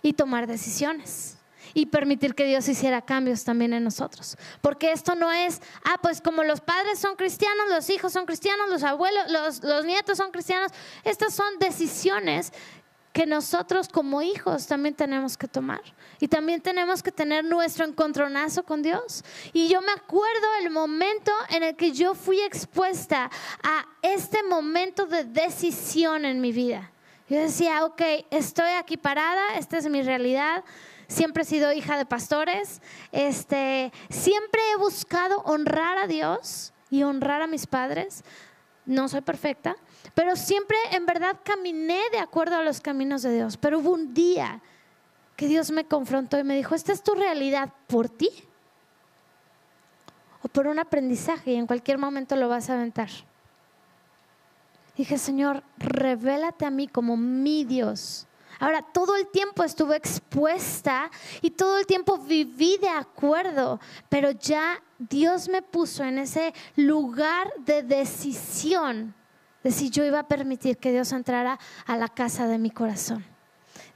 [0.00, 1.36] y tomar decisiones
[1.74, 4.38] y permitir que Dios hiciera cambios también en nosotros.
[4.62, 8.70] Porque esto no es, ah, pues como los padres son cristianos, los hijos son cristianos,
[8.70, 10.72] los abuelos, los, los nietos son cristianos.
[11.04, 12.54] Estas son decisiones
[13.12, 15.82] que nosotros como hijos también tenemos que tomar.
[16.20, 19.24] Y también tenemos que tener nuestro encontronazo con Dios.
[19.52, 23.30] Y yo me acuerdo el momento en el que yo fui expuesta
[23.62, 26.92] a este momento de decisión en mi vida.
[27.28, 30.64] Yo decía, ok, estoy aquí parada, esta es mi realidad.
[31.08, 32.80] Siempre he sido hija de pastores.
[33.10, 38.24] Este, siempre he buscado honrar a Dios y honrar a mis padres.
[38.86, 39.76] No soy perfecta,
[40.14, 43.56] pero siempre en verdad caminé de acuerdo a los caminos de Dios.
[43.56, 44.60] Pero hubo un día
[45.36, 48.28] que Dios me confrontó y me dijo, ¿esta es tu realidad por ti?
[50.42, 53.08] O por un aprendizaje y en cualquier momento lo vas a aventar.
[54.96, 58.26] Dije, Señor, revélate a mí como mi Dios.
[58.58, 64.82] Ahora, todo el tiempo estuve expuesta y todo el tiempo viví de acuerdo, pero ya
[64.98, 69.14] Dios me puso en ese lugar de decisión
[69.62, 73.24] de si yo iba a permitir que Dios entrara a la casa de mi corazón.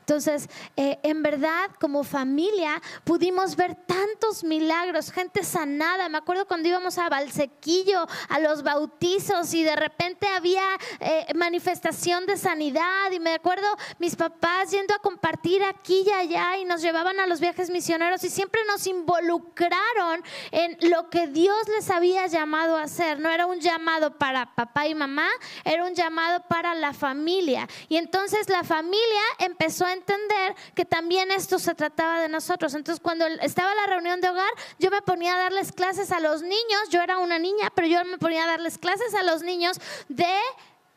[0.06, 6.10] Entonces, eh, en verdad, como familia, pudimos ver tantos milagros, gente sanada.
[6.10, 10.62] Me acuerdo cuando íbamos a Valsequillo, a los bautizos, y de repente había
[11.00, 13.12] eh, manifestación de sanidad.
[13.12, 13.66] Y me acuerdo
[13.98, 18.22] mis papás yendo a compartir aquí y allá, y nos llevaban a los viajes misioneros,
[18.24, 23.20] y siempre nos involucraron en lo que Dios les había llamado a hacer.
[23.20, 25.30] No era un llamado para papá y mamá,
[25.64, 27.66] era un llamado para la familia.
[27.88, 32.74] Y entonces la familia empezó a entender que también esto se trataba de nosotros.
[32.74, 36.42] Entonces, cuando estaba la reunión de hogar, yo me ponía a darles clases a los
[36.42, 39.80] niños, yo era una niña, pero yo me ponía a darles clases a los niños
[40.08, 40.36] de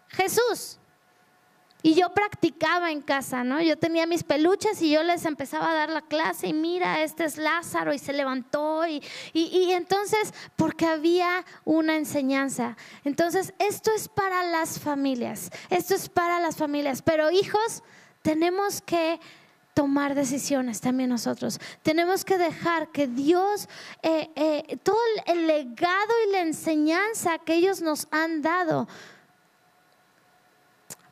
[0.10, 0.79] Jesús.
[1.83, 3.62] Y yo practicaba en casa, ¿no?
[3.62, 7.23] Yo tenía mis peluches y yo les empezaba a dar la clase y mira, este
[7.23, 12.75] es Lázaro y se levantó y, y, y, entonces, porque había una enseñanza.
[13.03, 17.83] Entonces, esto es para las familias, esto es para las familias, pero hijos,
[18.27, 19.21] tenemos que
[19.73, 21.61] tomar decisiones también nosotros.
[21.81, 23.69] Tenemos que dejar que Dios,
[24.03, 28.85] eh, eh, todo el legado y la enseñanza que ellos nos han dado,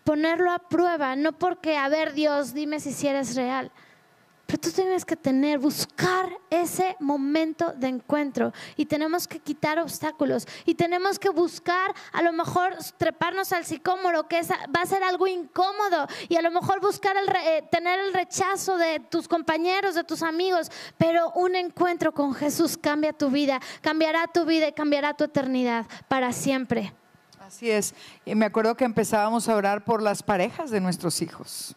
[0.03, 3.71] ponerlo a prueba, no porque, a ver Dios, dime si eres real.
[4.45, 10.47] Pero tú tienes que tener, buscar ese momento de encuentro y tenemos que quitar obstáculos
[10.65, 15.25] y tenemos que buscar a lo mejor treparnos al sicómoro, que va a ser algo
[15.25, 20.21] incómodo y a lo mejor buscar eh, tener el rechazo de tus compañeros, de tus
[20.21, 25.23] amigos, pero un encuentro con Jesús cambia tu vida, cambiará tu vida y cambiará tu
[25.23, 26.93] eternidad para siempre.
[27.39, 27.93] Así es.
[28.25, 31.75] Y me acuerdo que empezábamos a orar por las parejas de nuestros hijos.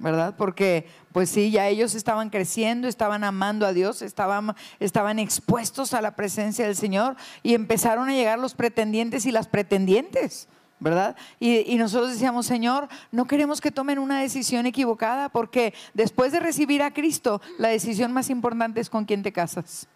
[0.00, 0.34] ¿Verdad?
[0.36, 6.00] Porque pues sí, ya ellos estaban creciendo, estaban amando a Dios, estaban, estaban expuestos a
[6.00, 10.48] la presencia del Señor y empezaron a llegar los pretendientes y las pretendientes.
[10.82, 11.14] ¿verdad?
[11.38, 16.40] Y, y, nosotros decíamos, Señor, no queremos que tomen una decisión equivocada, porque después de
[16.40, 19.88] recibir a Cristo, la decisión más importante es con quién te casas.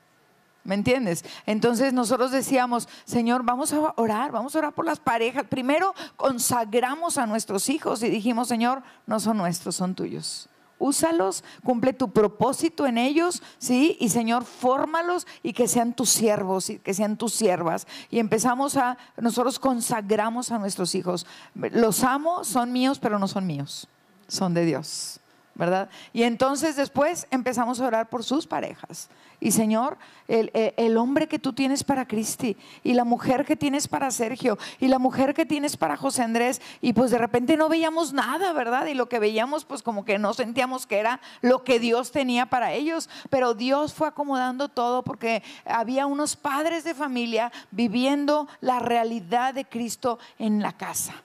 [0.64, 1.24] ¿Me entiendes?
[1.44, 5.44] Entonces nosotros decíamos, Señor, vamos a orar, vamos a orar por las parejas.
[5.44, 10.48] Primero consagramos a nuestros hijos y dijimos, Señor, no son nuestros, son tuyos.
[10.78, 13.96] Úsalos, cumple tu propósito en ellos, ¿sí?
[14.00, 17.86] Y Señor, fórmalos y que sean tus siervos y que sean tus siervas.
[18.10, 21.26] Y empezamos a, nosotros consagramos a nuestros hijos.
[21.54, 23.86] Los amo, son míos, pero no son míos,
[24.28, 25.20] son de Dios.
[25.54, 25.88] ¿Verdad?
[26.12, 29.08] Y entonces después empezamos a orar por sus parejas.
[29.40, 34.10] Y Señor, el, hombre que tú tienes para Cristi, y la mujer que tienes para
[34.10, 38.12] Sergio, y la mujer que tienes para José Andrés, y pues de repente no veíamos
[38.12, 38.86] nada, ¿verdad?
[38.86, 42.46] Y lo que veíamos, pues como que no sentíamos que era lo que Dios tenía
[42.46, 48.78] para ellos, pero Dios fue acomodando todo porque había unos padres de familia viviendo la
[48.78, 51.24] realidad de Cristo en la casa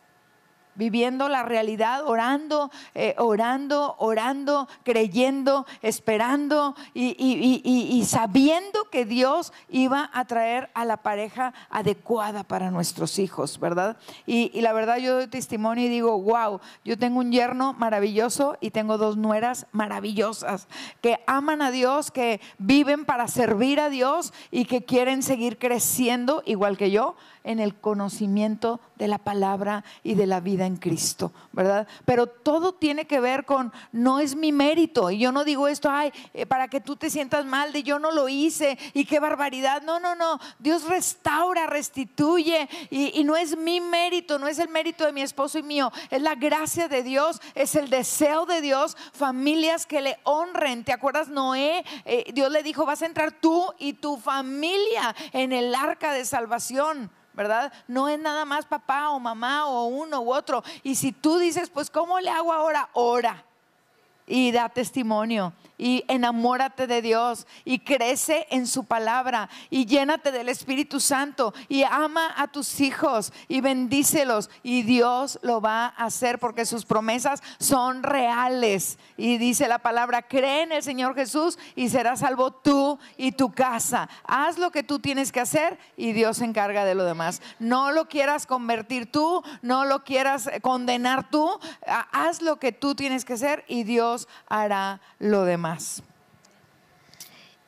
[0.79, 10.23] viviendo la realidad, orando, eh, orando, orando, creyendo, esperando y, sabiendo que Dios iba a
[10.23, 13.97] traer a la pareja adecuada para nuestros hijos, ¿verdad?
[14.25, 18.71] Y, la verdad yo doy testimonio y digo, wow, yo tengo un yerno maravilloso y
[18.71, 20.69] tengo dos nueras maravillosas
[21.01, 26.41] que aman a Dios, que viven para servir a Dios y que quieren seguir creciendo
[26.45, 31.31] igual que yo en el conocimiento de la palabra y de la vida en Cristo,
[31.53, 31.87] ¿verdad?
[32.03, 35.89] Pero todo tiene que ver con, no es mi mérito, y yo no digo esto,
[35.89, 39.21] ay, eh, para que tú te sientas mal de yo no lo hice y qué
[39.21, 44.67] barbaridad, no, no, no, Dios restaura, restituye, y, no es mi mérito, no es el
[44.67, 48.59] mérito de mi esposo y mío, es la gracia de Dios, es el deseo de
[48.59, 51.85] Dios, familias que le honren, ¿te acuerdas Noé?
[52.03, 56.25] Eh, Dios le dijo, vas a entrar tú y tu familia en el arca de
[56.25, 57.09] salvación.
[57.39, 57.71] ¿Verdad?
[57.87, 60.61] No es nada más papá o mamá o uno u otro.
[60.83, 62.89] Y si tú dices, pues, ¿cómo le hago ahora?
[62.91, 63.45] Ora
[64.29, 70.49] y da testimonio y enamórate de Dios y crece en su palabra y llénate del
[70.49, 76.37] Espíritu Santo y ama a tus hijos y bendícelos y Dios lo va a hacer
[76.37, 78.99] porque sus promesas son reales.
[79.17, 83.51] Y dice la palabra, cree en el Señor Jesús y serás salvo tú y tu
[83.51, 84.09] casa.
[84.25, 87.41] Haz lo que tú tienes que hacer y Dios se encarga de lo demás.
[87.57, 91.49] No lo quieras convertir tú, no lo quieras condenar tú,
[92.11, 96.03] haz lo que tú tienes que hacer y Dios hará lo demás.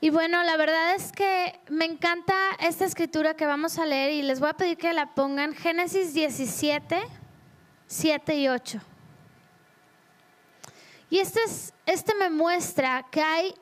[0.03, 4.23] Y bueno, la verdad es que me encanta esta escritura que vamos a leer y
[4.23, 6.99] les voy a pedir que la pongan Génesis 17,
[7.85, 8.81] 7 y 8.
[11.11, 13.53] Y este, es, este me muestra que hay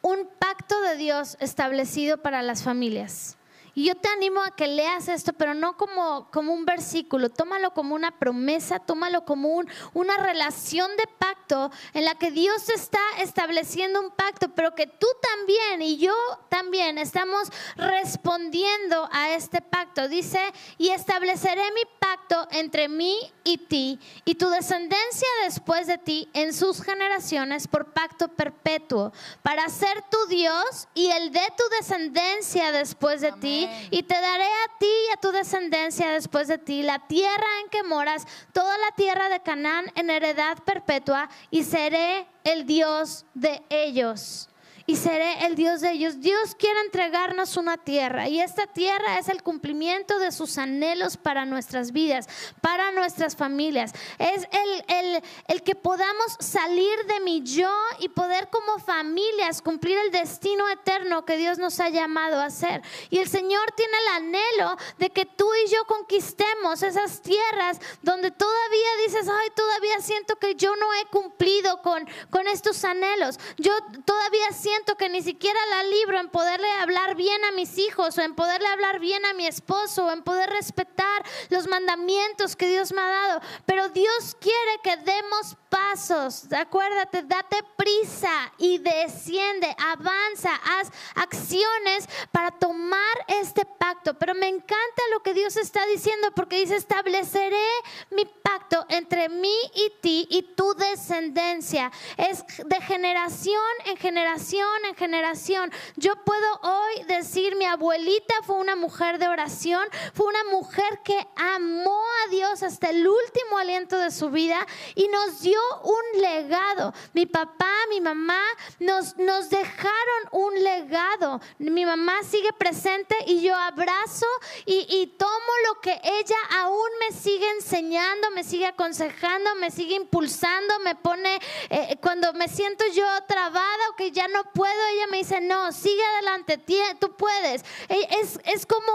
[0.00, 3.36] un pacto de Dios establecido para las familias.
[3.76, 7.74] Y yo te animo a que leas esto, pero no como, como un versículo, tómalo
[7.74, 12.98] como una promesa, tómalo como un, una relación de pacto en la que Dios está
[13.18, 16.14] estableciendo un pacto, pero que tú también y yo
[16.48, 20.08] también estamos respondiendo a este pacto.
[20.08, 20.40] Dice,
[20.78, 26.54] y estableceré mi pacto entre mí y ti y tu descendencia después de ti en
[26.54, 29.12] sus generaciones por pacto perpetuo,
[29.42, 34.44] para ser tu Dios y el de tu descendencia después de ti y te daré
[34.44, 38.76] a ti y a tu descendencia después de ti la tierra en que moras, toda
[38.78, 44.48] la tierra de Canaán en heredad perpetua y seré el Dios de ellos.
[44.86, 46.20] Y seré el Dios de ellos.
[46.20, 51.44] Dios quiere entregarnos una tierra y esta tierra es el cumplimiento de sus anhelos para
[51.44, 52.28] nuestras vidas,
[52.60, 53.92] para nuestras familias.
[54.18, 59.98] Es el, el, el que podamos salir de mi yo y poder como familias cumplir
[59.98, 62.82] el destino eterno que Dios nos ha llamado a hacer.
[63.10, 68.30] Y el Señor tiene el anhelo de que tú y yo conquistemos esas tierras donde
[68.30, 73.38] todavía dices, ay, todavía siento que yo no he cumplido con, con estos anhelos.
[73.56, 73.72] Yo
[74.04, 78.22] todavía siento que ni siquiera la libro en poderle hablar bien a mis hijos o
[78.22, 82.92] en poderle hablar bien a mi esposo o en poder respetar los mandamientos que Dios
[82.92, 83.40] me ha dado.
[83.64, 86.52] Pero Dios quiere que demos pasos.
[86.52, 94.14] Acuérdate, date prisa y desciende, avanza, haz acciones para tomar este pacto.
[94.14, 97.66] Pero me encanta lo que Dios está diciendo porque dice, estableceré
[98.10, 101.90] mi pacto entre mí y ti y tu descendencia.
[102.16, 105.72] Es de generación en generación en generación.
[105.96, 111.18] Yo puedo hoy decir, mi abuelita fue una mujer de oración, fue una mujer que
[111.36, 116.92] amó a Dios hasta el último aliento de su vida y nos dio un legado.
[117.12, 118.42] Mi papá, mi mamá
[118.78, 121.40] nos, nos dejaron un legado.
[121.58, 124.26] Mi mamá sigue presente y yo abrazo
[124.64, 129.94] y, y tomo lo que ella aún me sigue enseñando, me sigue aconsejando, me sigue
[129.94, 131.38] impulsando, me pone,
[131.70, 135.70] eh, cuando me siento yo trabada o que ya no puedo, ella me dice, no,
[135.70, 136.58] sigue adelante,
[136.98, 137.62] tú puedes.
[137.88, 138.86] E, es, es como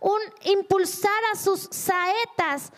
[0.00, 2.72] un, un impulsar a sus saetas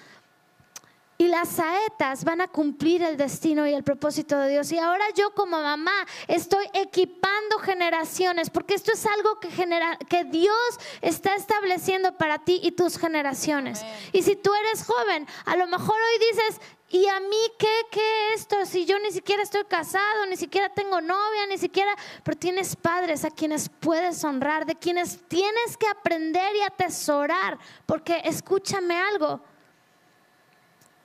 [1.17, 4.73] y las saetas van a cumplir el destino y el propósito de Dios.
[4.73, 10.25] Y ahora yo como mamá estoy equipando generaciones, porque esto es algo que, genera, que
[10.25, 10.57] Dios
[11.03, 13.85] está estableciendo para ti y tus generaciones.
[14.12, 16.61] Y si tú eres joven, a lo mejor hoy dices,
[16.91, 18.67] ¿y a mí qué, qué esto?
[18.67, 21.95] Si yo ni siquiera estoy casado, ni siquiera tengo novia, ni siquiera,
[22.25, 28.21] pero tienes padres a quienes puedes honrar, de quienes tienes que aprender y atesorar, porque
[28.25, 29.41] escúchame algo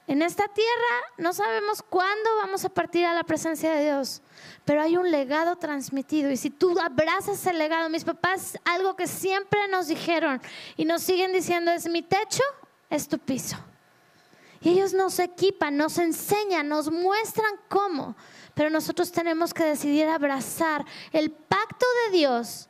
[0.10, 4.24] en esta tierra no sabemos cuándo vamos a partir a la presencia de Dios,
[4.66, 9.06] pero hay un legado transmitido y si tú abrazas el legado, mis papás algo que
[9.06, 10.42] siempre nos dijeron
[10.78, 12.42] y nos siguen diciendo es mi techo,
[12.90, 13.58] es tu piso.
[14.62, 18.16] Y ellos nos equipan, nos enseñan, nos muestran cómo,
[18.56, 22.69] pero nosotros tenemos que decidir abrazar el pacto de Dios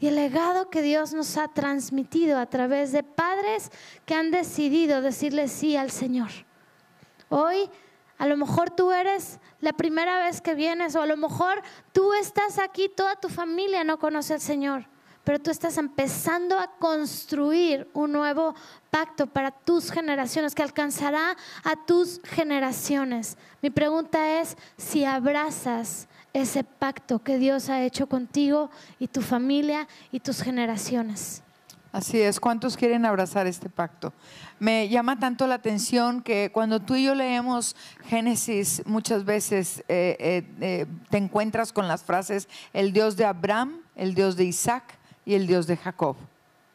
[0.00, 3.70] y el legado que Dios nos ha transmitido a través de padres
[4.06, 6.30] que han decidido decirle sí al Señor.
[7.28, 7.70] Hoy
[8.16, 12.12] a lo mejor tú eres la primera vez que vienes o a lo mejor tú
[12.14, 14.86] estás aquí, toda tu familia no conoce al Señor,
[15.24, 18.54] pero tú estás empezando a construir un nuevo
[18.90, 23.38] pacto para tus generaciones que alcanzará a tus generaciones.
[23.62, 29.88] Mi pregunta es si abrazas ese pacto que Dios ha hecho contigo y tu familia
[30.12, 31.42] y tus generaciones.
[31.92, 34.12] Así es, ¿cuántos quieren abrazar este pacto?
[34.60, 37.74] Me llama tanto la atención que cuando tú y yo leemos
[38.04, 43.80] Génesis, muchas veces eh, eh, eh, te encuentras con las frases el Dios de Abraham,
[43.96, 44.84] el Dios de Isaac
[45.24, 46.16] y el Dios de Jacob.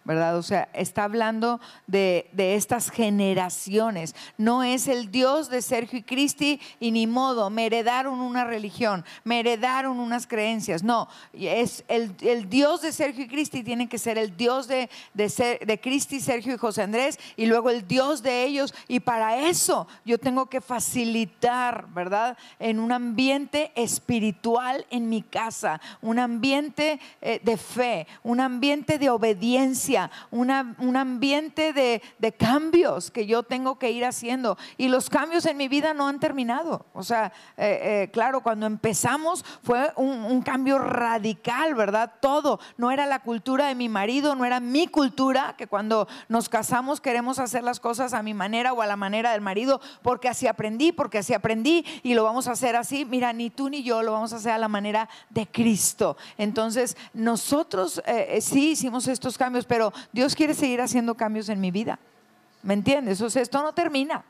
[0.06, 0.38] ¿Verdad?
[0.38, 4.16] O sea, está hablando de, estas generaciones.
[4.38, 9.04] No es el Dios de Sergio y Cristi y ni modo, me heredaron una religión,
[9.24, 10.84] me heredaron unas creencias.
[10.84, 12.16] No, es el,
[12.50, 16.54] Dios de Sergio y Cristi tiene que ser el Dios de, de, de Cristi, Sergio
[16.54, 18.74] y José Andrés y luego el Dios de ellos.
[18.88, 22.38] Y para eso yo tengo que facilitar, ¿verdad?
[22.60, 29.10] En un ambiente espiritual en mi casa, un ambiente eh, de fe, un ambiente de
[29.10, 29.95] obediencia
[30.32, 32.02] un ambiente de,
[32.38, 34.58] cambios que yo tengo que ir haciendo.
[34.78, 36.86] Y los cambios en mi vida no han terminado.
[36.94, 42.14] O sea, eh, eh, claro, cuando empezamos fue un, cambio radical, ¿verdad?
[42.20, 42.60] Todo.
[42.78, 47.02] No era la cultura de mi marido, no era mi cultura, que cuando nos casamos
[47.02, 50.46] queremos hacer las cosas a mi manera o a la manera del marido, porque así
[50.48, 53.06] aprendí, porque así aprendí y lo vamos a hacer así.
[53.06, 56.18] Mira, ni tú ni yo lo vamos a hacer a la manera de Cristo.
[56.38, 61.72] Entonces, nosotros eh, sí hicimos estos cambios, pero Dios quiere seguir haciendo cambios en mi
[61.72, 62.00] vida.
[62.64, 63.22] ¿Me entiendes?
[63.22, 64.24] O sea, esto no termina.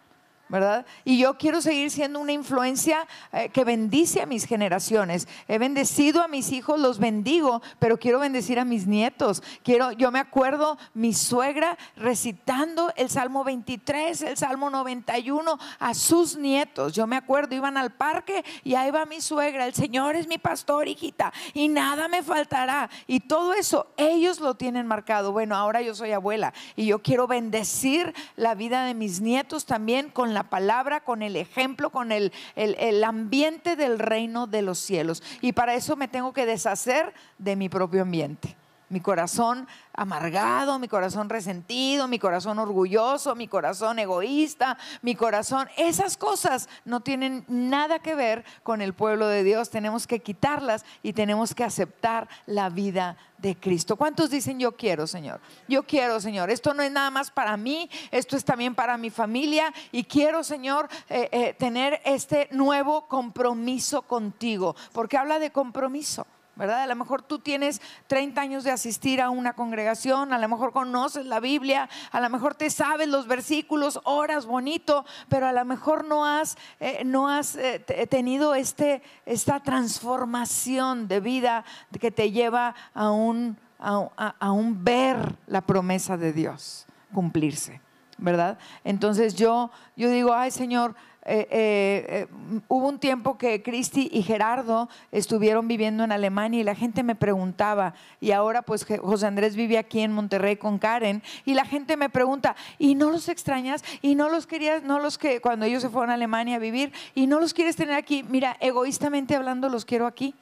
[0.47, 0.85] ¿Verdad?
[1.03, 5.27] Y yo quiero seguir siendo una influencia eh, que bendice a mis generaciones.
[5.47, 9.41] He bendecido a mis hijos, los bendigo, pero quiero bendecir a mis nietos.
[9.63, 16.37] Quiero, yo me acuerdo mi suegra recitando el Salmo 23, el Salmo 91 a sus
[16.37, 16.93] nietos.
[16.93, 20.37] Yo me acuerdo, iban al parque y ahí va mi suegra, el Señor es mi
[20.37, 22.89] pastor, hijita, y nada me faltará.
[23.07, 25.31] Y todo eso ellos lo tienen marcado.
[25.31, 30.09] Bueno, ahora yo soy abuela y yo quiero bendecir la vida de mis nietos también
[30.09, 34.77] con la palabra, con el ejemplo, con el, el, el ambiente del reino de los
[34.77, 35.23] cielos.
[35.41, 38.55] Y para eso me tengo que deshacer de mi propio ambiente
[38.89, 46.17] mi corazón amargado, mi corazón resentido, mi corazón orgulloso, mi corazón egoísta, mi corazón, esas
[46.17, 49.69] cosas no tienen nada que ver con el pueblo de Dios.
[49.69, 53.95] Tenemos que quitarlas y tenemos que aceptar la vida de Cristo.
[53.95, 55.39] ¿Cuántos dicen yo quiero, Señor?
[55.67, 56.49] Yo quiero, Señor.
[56.49, 60.43] Esto no es nada más para mí, esto es también para mi familia y quiero,
[60.43, 66.25] Señor, eh, eh, tener este nuevo compromiso contigo, porque habla de compromiso.
[66.55, 66.83] ¿Verdad?
[66.83, 70.71] A lo mejor tú tienes 30 años de asistir a una congregación, a lo mejor
[70.71, 75.65] conoces la Biblia, a lo mejor te sabes los versículos, horas, bonito, pero a lo
[75.65, 77.79] mejor no has, eh, no has eh,
[78.09, 81.65] tenido este, esta transformación de vida
[81.99, 86.85] que te lleva a un, a un ver la promesa de Dios
[87.15, 87.81] cumplirse,
[88.17, 88.59] ¿verdad?
[88.83, 90.95] Entonces yo, yo digo, ay Señor,
[91.27, 92.27] eh, eh, eh,
[92.67, 97.15] hubo un tiempo que Cristi y Gerardo estuvieron viviendo en Alemania y la gente me
[97.15, 101.97] preguntaba, y ahora pues José Andrés vive aquí en Monterrey con Karen, y la gente
[101.97, 103.83] me pregunta, ¿y no los extrañas?
[104.03, 106.93] ¿Y no los querías, no los que cuando ellos se fueron a Alemania a vivir,
[107.15, 108.23] y no los quieres tener aquí?
[108.23, 110.35] Mira, egoístamente hablando los quiero aquí,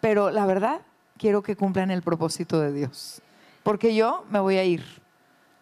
[0.00, 0.80] pero la verdad
[1.18, 3.20] quiero que cumplan el propósito de Dios,
[3.62, 5.03] porque yo me voy a ir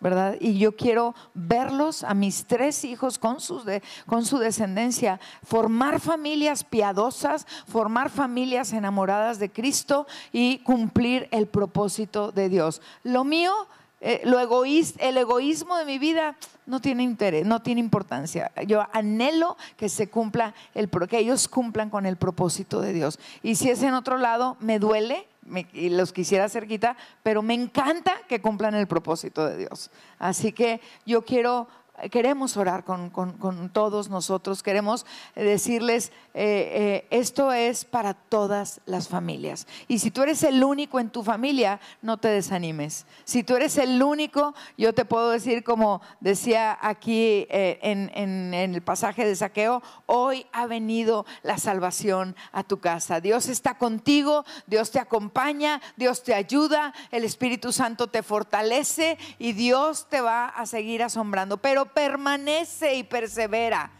[0.02, 0.36] ¿verdad?
[0.40, 3.62] Y yo quiero verlos a mis tres hijos con, sus
[4.04, 12.32] con su descendencia, formar familias piadosas, formar familias enamoradas de Cristo y cumplir el propósito
[12.32, 12.82] de Dios.
[13.04, 13.52] Lo mío,
[14.00, 16.36] eh, lo el egoísmo de mi vida
[16.66, 18.50] no tiene interés, no tiene importancia.
[18.66, 23.20] Yo anhelo que se cumpla el que ellos cumplan con el propósito de Dios.
[23.42, 25.28] Y si es en otro lado, me duele,
[25.72, 29.90] y los quisiera cerquita, pero me encanta que cumplan el propósito de Dios.
[30.18, 31.66] Así que yo quiero
[32.10, 39.66] queremos orar con, todos nosotros, queremos decirles, eh, eh, esto es para todas las familias.
[39.88, 43.06] Y si tú eres el único en tu familia, no te desanimes.
[43.24, 48.54] Si tú eres el único, yo te puedo decir, como decía aquí eh, en, en
[48.54, 53.20] el pasaje de saqueo, hoy ha venido la salvación a tu casa.
[53.20, 59.52] Dios está contigo, Dios te acompaña, Dios te ayuda, el Espíritu Santo te fortalece y
[59.52, 61.58] Dios te va a seguir asombrando.
[61.58, 63.90] Pero permanece y persevera.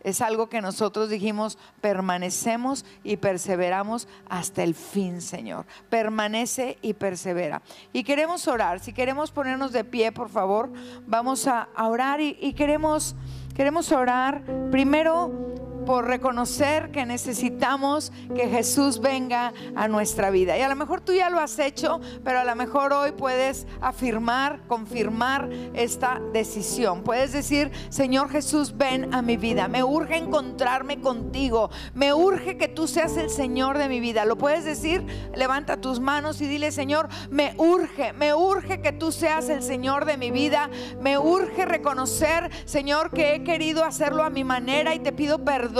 [0.00, 5.66] Es algo que nosotros dijimos, permanecemos y perseveramos hasta el fin, Señor.
[5.90, 7.62] Permanece y persevera.
[7.92, 10.72] Y queremos orar, si queremos ponernos de pie, por favor,
[11.06, 13.16] vamos a, orar y, y queremos,
[13.54, 20.58] queremos orar primero por reconocer que necesitamos que Jesús venga a nuestra vida.
[20.58, 23.66] Y a lo mejor tú ya lo has hecho, pero a lo mejor hoy puedes
[23.80, 27.02] afirmar, confirmar esta decisión.
[27.04, 29.66] Puedes decir, Señor Jesús, ven a mi vida.
[29.66, 31.70] Me urge encontrarme contigo.
[31.94, 34.26] Me urge que tú seas el Señor de mi vida.
[34.26, 35.06] ¿Lo puedes decir?
[35.34, 40.04] Levanta tus manos y dile, Señor, me urge, me urge que tú seas el Señor
[40.04, 40.68] de mi vida.
[41.00, 45.77] Me urge reconocer, Señor, que he querido hacerlo a mi manera y te pido perdón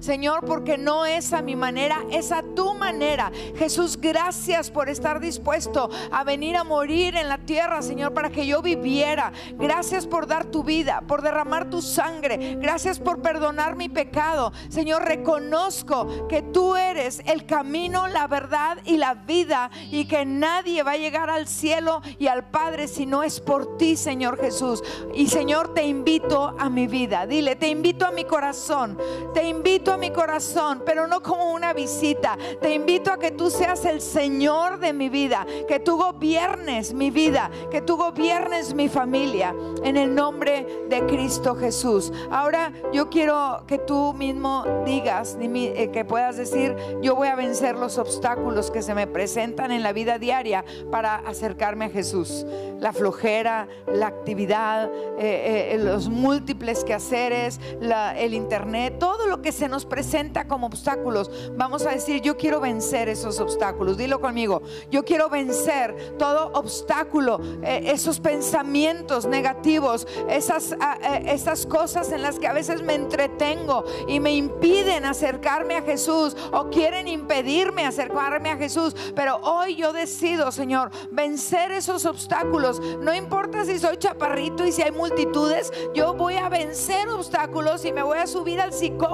[0.00, 3.30] Señor, porque no es a mi manera, es a tu manera.
[3.56, 8.46] Jesús, gracias por estar dispuesto a venir a morir en la tierra, Señor, para que
[8.46, 9.32] yo viviera.
[9.58, 12.56] Gracias por dar tu vida, por derramar tu sangre.
[12.58, 14.52] Gracias por perdonar mi pecado.
[14.68, 20.82] Señor, reconozco que tú eres el camino, la verdad y la vida y que nadie
[20.82, 24.82] va a llegar al cielo y al Padre si no es por ti, Señor Jesús.
[25.14, 27.26] Y Señor, te invito a mi vida.
[27.26, 28.98] Dile, te invito a mi corazón.
[29.34, 32.38] Te invito a mi corazón, pero no como una visita.
[32.60, 37.10] Te invito a que tú seas el Señor de mi vida, que tú gobiernes mi
[37.10, 42.12] vida, que tú gobiernes mi familia, en el nombre de Cristo Jesús.
[42.30, 47.76] Ahora yo quiero que tú mismo digas, eh, que puedas decir, yo voy a vencer
[47.76, 52.46] los obstáculos que se me presentan en la vida diaria para acercarme a Jesús.
[52.78, 59.68] La flojera, la actividad, eh, eh, los múltiples quehaceres, el internet, todo lo que se
[59.68, 63.96] nos presenta como obstáculos, vamos a decir, yo quiero vencer esos obstáculos.
[63.96, 71.66] Dilo conmigo, yo quiero vencer todo obstáculo, eh, esos pensamientos negativos, esas, ah, eh, esas
[71.66, 76.70] cosas en las que a veces me entretengo y me impiden acercarme a Jesús o
[76.70, 78.94] quieren impedirme acercarme a Jesús.
[79.14, 82.80] Pero hoy yo decido, Señor, vencer esos obstáculos.
[83.00, 87.92] No importa si soy chaparrito y si hay multitudes, yo voy a vencer obstáculos y
[87.92, 89.13] me voy a subir al psicólogo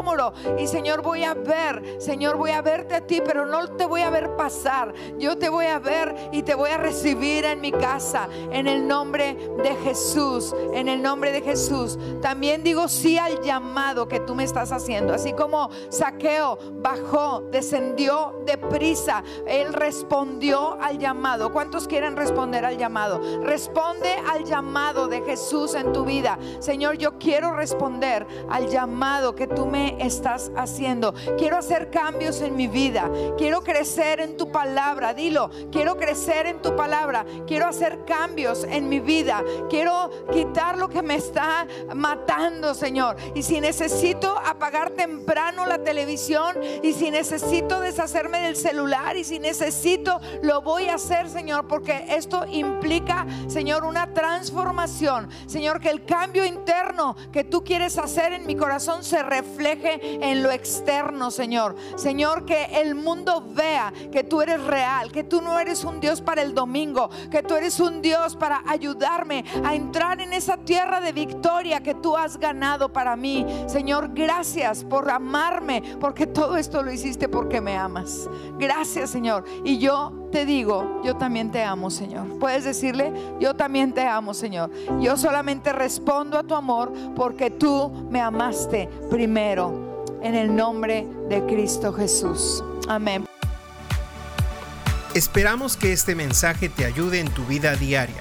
[0.59, 4.01] y Señor voy a ver, Señor voy a verte a ti, pero no te voy
[4.01, 4.95] a ver pasar.
[5.19, 8.87] Yo te voy a ver y te voy a recibir en mi casa en el
[8.87, 11.99] nombre de Jesús, en el nombre de Jesús.
[12.23, 18.43] También digo sí al llamado que tú me estás haciendo, así como Saqueo bajó, descendió
[18.47, 21.53] deprisa, él respondió al llamado.
[21.53, 23.21] ¿Cuántos quieren responder al llamado?
[23.43, 26.39] Responde al llamado de Jesús en tu vida.
[26.61, 31.15] Señor, yo quiero responder al llamado que tú me estás haciendo.
[31.39, 33.11] Quiero hacer cambios en mi vida.
[33.37, 35.15] Quiero crecer en tu palabra.
[35.15, 37.25] Dilo, quiero crecer en tu palabra.
[37.47, 39.43] Quiero hacer cambios en mi vida.
[39.69, 43.17] Quiero quitar lo que me está matando, Señor.
[43.35, 49.39] Y si necesito apagar temprano la televisión y si necesito deshacerme del celular y si
[49.39, 55.29] necesito, lo voy a hacer, Señor, porque esto implica, Señor, una transformación.
[55.47, 59.23] Señor, que el cambio interno que tú quieres hacer en mi corazón se
[59.83, 61.77] en lo externo, Señor.
[61.97, 66.21] Señor, que el mundo vea que tú eres real, que tú no eres un Dios
[66.21, 71.01] para el domingo, que tú eres un Dios para ayudarme a entrar en esa tierra
[71.01, 73.47] de victoria que tú has ganado para mí.
[73.67, 78.29] Señor, gracias por amarme, porque todo esto lo hiciste porque me amas.
[78.59, 79.45] Gracias, Señor.
[79.65, 82.39] Y yo te digo, yo también te amo, Señor.
[82.39, 84.71] Puedes decirle, yo también te amo, Señor.
[85.01, 89.89] Yo solamente respondo a tu amor porque tú me amaste primero.
[90.23, 92.63] En el nombre de Cristo Jesús.
[92.89, 93.25] Amén.
[95.15, 98.21] Esperamos que este mensaje te ayude en tu vida diaria.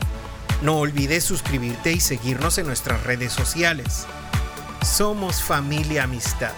[0.61, 4.05] No olvides suscribirte y seguirnos en nuestras redes sociales.
[4.81, 6.53] Somos familia amistad.